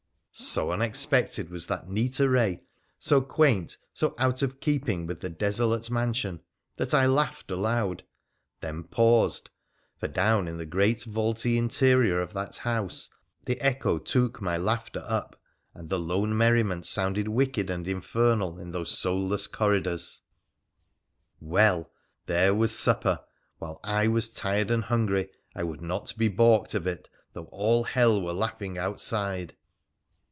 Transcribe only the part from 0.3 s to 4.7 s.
So unexpected was that neat array, so quaint, so out of